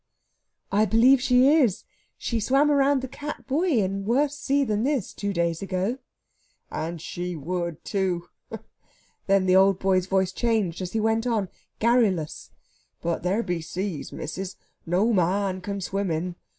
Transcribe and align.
"I 0.71 0.85
believe 0.85 1.21
she 1.21 1.47
is. 1.47 1.83
She 2.17 2.39
swam 2.39 2.71
round 2.71 3.03
the 3.03 3.07
Cat 3.07 3.45
Buoy 3.45 3.81
in 3.81 3.97
a 3.97 3.99
worse 3.99 4.35
sea 4.35 4.63
than 4.63 4.81
this 4.81 5.13
two 5.13 5.31
days 5.31 5.61
ago." 5.61 5.99
"And 6.71 6.99
she 6.99 7.35
would, 7.35 7.85
too!" 7.85 8.27
Then 9.27 9.45
the 9.45 9.55
old 9.55 9.77
boy's 9.77 10.07
voice 10.07 10.31
changed 10.31 10.81
as 10.81 10.93
he 10.93 10.99
went 10.99 11.27
on, 11.27 11.49
garrulous: 11.77 12.49
"But 12.99 13.21
there 13.21 13.43
be 13.43 13.61
seas, 13.61 14.11
missis, 14.11 14.55
no 14.87 15.13
man 15.13 15.61
can 15.61 15.79
swim 15.81 16.09
in. 16.09 16.35